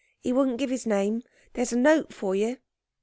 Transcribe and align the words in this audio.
'He 0.21 0.33
wouldn't 0.33 0.57
give 0.57 0.71
his 0.71 0.87
name. 0.87 1.21
There's 1.53 1.71
a 1.73 1.77
note 1.77 2.11
for 2.11 2.33
you.' 2.33 2.57